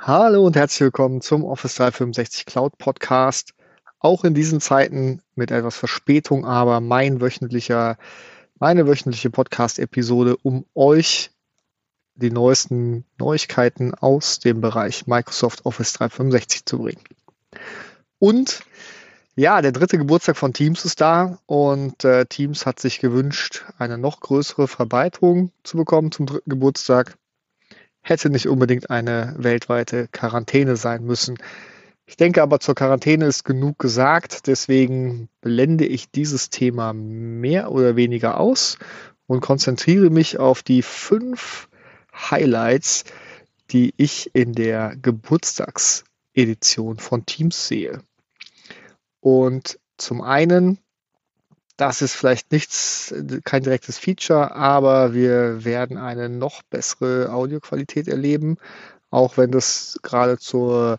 [0.00, 3.52] Hallo und herzlich willkommen zum Office 365 Cloud Podcast.
[3.98, 7.98] Auch in diesen Zeiten mit etwas Verspätung, aber mein wöchentlicher,
[8.60, 11.32] meine wöchentliche Podcast-Episode, um euch
[12.14, 17.02] die neuesten Neuigkeiten aus dem Bereich Microsoft Office 365 zu bringen.
[18.20, 18.60] Und
[19.34, 23.98] ja, der dritte Geburtstag von Teams ist da und äh, Teams hat sich gewünscht, eine
[23.98, 27.18] noch größere Verbreiterung zu bekommen zum dritten Geburtstag
[28.08, 31.38] hätte nicht unbedingt eine weltweite Quarantäne sein müssen.
[32.06, 34.46] Ich denke aber, zur Quarantäne ist genug gesagt.
[34.46, 38.78] Deswegen blende ich dieses Thema mehr oder weniger aus
[39.26, 41.68] und konzentriere mich auf die fünf
[42.14, 43.04] Highlights,
[43.70, 48.00] die ich in der Geburtstagsedition von Teams sehe.
[49.20, 50.78] Und zum einen
[51.78, 53.14] das ist vielleicht nichts,
[53.44, 58.58] kein direktes Feature, aber wir werden eine noch bessere Audioqualität erleben,
[59.10, 60.98] auch wenn das gerade zur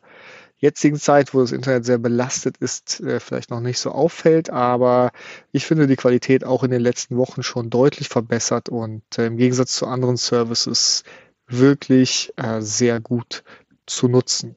[0.58, 4.50] jetzigen Zeit, wo das Internet sehr belastet ist, äh, vielleicht noch nicht so auffällt.
[4.50, 5.12] Aber
[5.52, 9.38] ich finde die Qualität auch in den letzten Wochen schon deutlich verbessert und äh, im
[9.38, 11.04] Gegensatz zu anderen Services
[11.48, 13.44] wirklich äh, sehr gut
[13.86, 14.56] zu nutzen.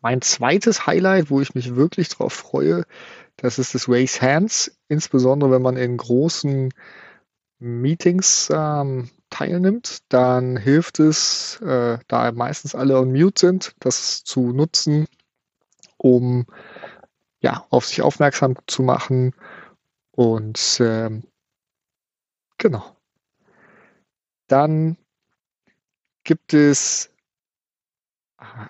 [0.00, 2.84] Mein zweites Highlight, wo ich mich wirklich drauf freue,
[3.42, 6.72] das ist das Raise Hands, insbesondere wenn man in großen
[7.58, 14.52] Meetings ähm, teilnimmt, dann hilft es, äh, da meistens alle on mute sind, das zu
[14.52, 15.06] nutzen,
[15.96, 16.46] um
[17.40, 19.34] ja, auf sich aufmerksam zu machen.
[20.12, 21.24] Und ähm,
[22.58, 22.96] genau.
[24.46, 24.96] Dann
[26.22, 27.11] gibt es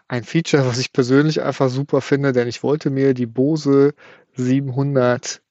[0.08, 3.94] ein Feature, was ich persönlich einfach super finde, denn ich wollte mir die Bose
[4.34, 5.42] 700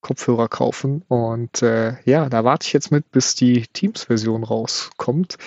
[0.00, 5.38] Kopfhörer kaufen und äh, ja, da warte ich jetzt mit, bis die Teams-Version rauskommt,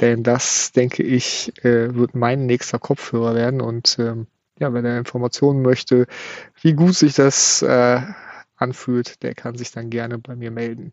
[0.00, 4.28] denn das, denke ich, äh, wird mein nächster Kopfhörer werden und ähm,
[4.58, 6.06] ja, wenn er Informationen möchte,
[6.62, 8.00] wie gut sich das äh,
[8.56, 10.92] anfühlt, der kann sich dann gerne bei mir melden.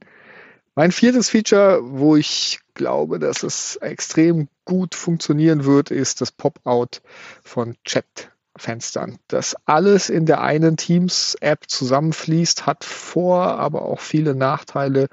[0.75, 7.03] Mein viertes Feature, wo ich glaube, dass es extrem gut funktionieren wird, ist das Pop-out
[7.43, 9.19] von Chat-Fenstern.
[9.27, 15.09] Das alles in der einen Teams-App zusammenfließt, hat vor, aber auch viele Nachteile,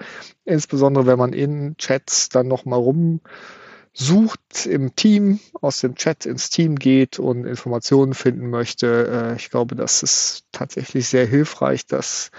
[0.46, 6.76] insbesondere wenn man in Chats dann nochmal rumsucht im Team, aus dem Chat ins Team
[6.76, 9.32] geht und Informationen finden möchte.
[9.32, 12.30] Äh, ich glaube, das ist tatsächlich sehr hilfreich, dass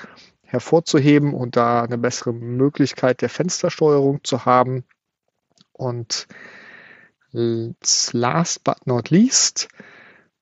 [0.51, 4.83] hervorzuheben und da eine bessere Möglichkeit der Fenstersteuerung zu haben.
[5.71, 6.27] Und
[7.31, 9.69] last but not least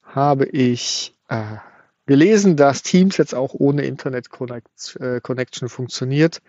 [0.02, 1.58] habe ich äh,
[2.08, 4.30] gelesen, dass Teams jetzt auch ohne Internet
[5.00, 6.42] äh, funktioniert.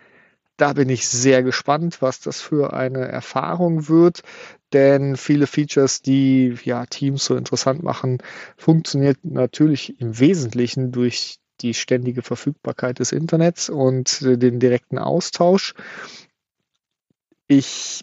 [0.57, 4.23] Da bin ich sehr gespannt, was das für eine Erfahrung wird,
[4.73, 8.23] denn viele Features, die ja Teams so interessant machen,
[8.57, 15.73] funktioniert natürlich im Wesentlichen durch die ständige Verfügbarkeit des Internets und den direkten Austausch.
[17.47, 18.01] Ich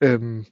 [0.00, 0.46] ähm,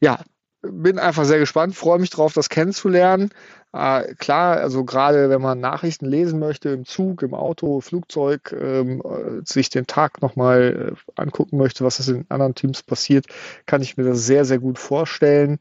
[0.00, 0.20] ja,
[0.62, 3.30] bin einfach sehr gespannt, freue mich drauf, das kennenzulernen.
[3.72, 9.02] Äh, klar, also gerade wenn man Nachrichten lesen möchte im Zug, im Auto, Flugzeug, ähm,
[9.02, 13.26] äh, sich den Tag nochmal äh, angucken möchte, was ist in anderen Teams passiert,
[13.66, 15.58] kann ich mir das sehr, sehr gut vorstellen.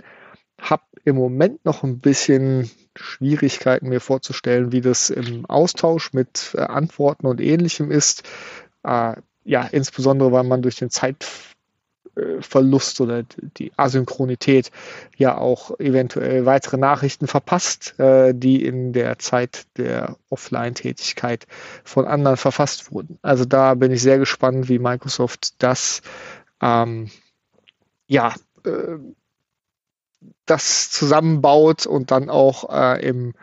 [0.60, 6.61] Hab im Moment noch ein bisschen Schwierigkeiten mir vorzustellen, wie das im Austausch mit äh,
[6.61, 8.23] Antworten und ähnlichem ist.
[8.83, 13.23] Äh, ja, insbesondere weil man durch den Zeitverlust oder
[13.57, 14.72] die Asynchronität
[15.17, 21.45] ja auch eventuell weitere Nachrichten verpasst, äh, die in der Zeit der Offline-Tätigkeit
[21.83, 23.19] von anderen verfasst wurden.
[23.22, 26.01] Also da bin ich sehr gespannt, wie Microsoft das
[26.62, 27.12] ähm,
[28.07, 28.33] ja
[28.66, 28.97] äh,
[30.46, 33.34] das zusammenbaut und dann auch äh, im,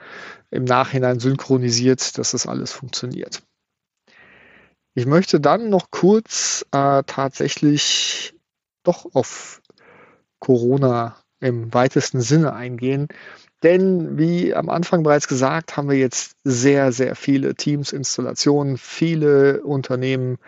[0.50, 3.42] im Nachhinein synchronisiert, dass das alles funktioniert.
[4.94, 8.34] Ich möchte dann noch kurz äh, tatsächlich
[8.82, 9.62] doch auf
[10.38, 13.08] Corona im weitesten Sinne eingehen.
[13.62, 18.76] Denn wie am Anfang bereits gesagt, haben wir jetzt sehr, sehr viele Teams, Installationen.
[18.76, 20.38] Viele Unternehmen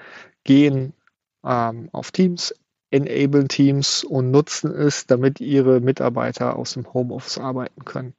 [0.43, 0.93] gehen
[1.45, 2.55] ähm, auf Teams,
[2.95, 8.15] enablen Teams und nutzen es, damit ihre Mitarbeiter aus dem Homeoffice arbeiten können.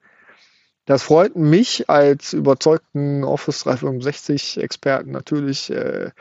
[0.85, 6.11] Das freut mich als überzeugten Office 365 Experten natürlich äh,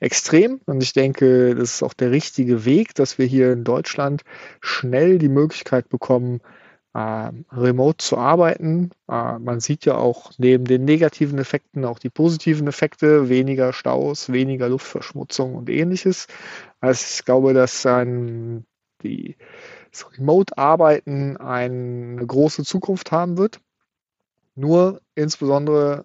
[0.00, 0.60] extrem.
[0.64, 4.22] Und ich denke, das ist auch der richtige Weg, dass wir hier in Deutschland
[4.62, 6.40] schnell die Möglichkeit bekommen,
[6.94, 8.90] äh, remote zu arbeiten.
[9.08, 14.32] Äh, man sieht ja auch neben den negativen Effekten auch die positiven Effekte, weniger Staus,
[14.32, 16.28] weniger Luftverschmutzung und ähnliches.
[16.80, 18.64] Also ich glaube, dass ein,
[19.02, 19.36] die
[19.90, 23.60] das Remote-Arbeiten eine große Zukunft haben wird.
[24.56, 26.04] Nur insbesondere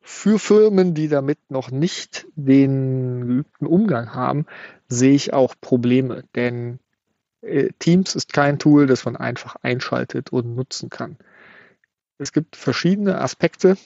[0.00, 4.46] für Firmen, die damit noch nicht den geübten Umgang haben,
[4.88, 6.24] sehe ich auch Probleme.
[6.34, 6.78] Denn
[7.78, 11.16] Teams ist kein Tool, das man einfach einschaltet und nutzen kann.
[12.18, 13.76] Es gibt verschiedene Aspekte,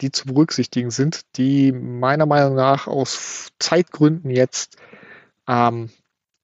[0.00, 4.76] die zu berücksichtigen sind, die meiner Meinung nach aus Zeitgründen jetzt
[5.46, 5.90] ähm,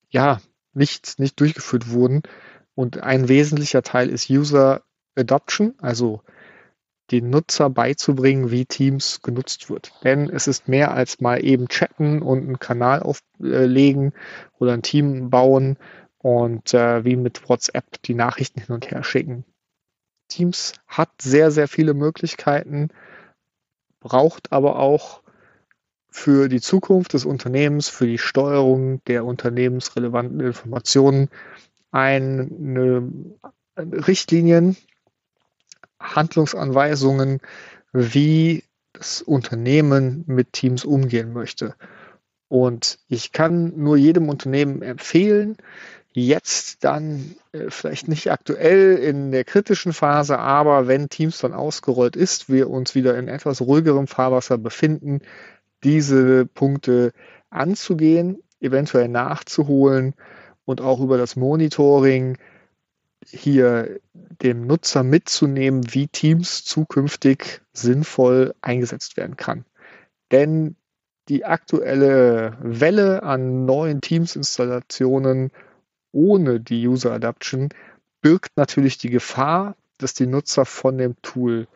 [0.09, 0.41] ja
[0.73, 2.23] nicht, nicht durchgeführt wurden.
[2.75, 4.83] Und ein wesentlicher Teil ist User
[5.17, 6.23] Adoption, also
[7.11, 9.93] den Nutzer beizubringen, wie Teams genutzt wird.
[10.03, 14.13] Denn es ist mehr als mal eben chatten und einen Kanal auflegen
[14.59, 15.77] oder ein Team bauen
[16.25, 19.45] und äh, wie mit WhatsApp die Nachrichten hin und her schicken.
[20.29, 22.89] Teams hat sehr, sehr viele Möglichkeiten,
[24.01, 25.21] braucht aber auch
[26.09, 31.29] für die Zukunft des Unternehmens, für die Steuerung der unternehmensrelevanten Informationen
[31.91, 33.13] eine, eine
[33.77, 34.79] Richtlinien,
[36.01, 37.43] Handlungsanweisungen,
[37.93, 41.75] wie das Unternehmen mit Teams umgehen möchte.
[42.49, 45.59] Und ich kann nur jedem Unternehmen empfehlen,
[46.15, 52.17] jetzt dann äh, vielleicht nicht aktuell in der kritischen Phase, aber wenn Teams dann ausgerollt
[52.17, 55.21] ist, wir uns wieder in etwas ruhigerem Fahrwasser befinden,
[55.83, 57.13] diese Punkte
[57.51, 60.15] anzugehen, eventuell nachzuholen
[60.65, 62.39] und auch über das Monitoring
[63.27, 69.65] hier dem Nutzer mitzunehmen, wie Teams zukünftig sinnvoll eingesetzt werden kann.
[70.31, 70.77] Denn
[71.29, 75.51] die aktuelle Welle an neuen Teams-Installationen
[76.15, 77.69] ohne die User Adaption
[78.23, 81.69] birgt natürlich die Gefahr, dass die Nutzer von dem Tool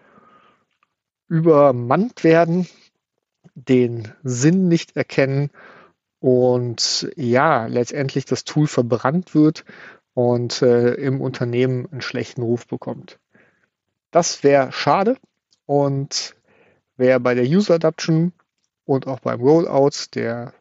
[1.29, 2.67] übermannt werden,
[3.55, 5.51] den Sinn nicht erkennen
[6.21, 9.65] und ja, letztendlich das Tool verbrannt wird
[10.15, 13.19] und äh, im Unternehmen einen schlechten Ruf bekommt.
[14.11, 15.17] Das wäre schade
[15.67, 16.35] und
[16.97, 18.33] wer bei der User Adoption
[18.85, 20.55] und auch beim Rollout der